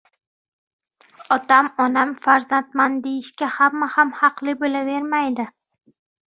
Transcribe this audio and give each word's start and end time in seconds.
•Otaman, 1.35 1.69
onaman, 1.85 2.13
farzandman 2.23 2.95
deyishga 3.03 3.51
hamma 3.59 3.91
ham 3.97 4.15
haqli 4.23 4.57
bo‘lavermaydi. 4.65 5.47